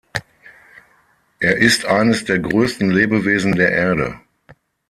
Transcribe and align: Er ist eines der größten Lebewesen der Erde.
Er 1.37 1.57
ist 1.57 1.85
eines 1.85 2.25
der 2.25 2.39
größten 2.39 2.89
Lebewesen 2.89 3.51
der 3.51 3.71
Erde. 3.71 4.19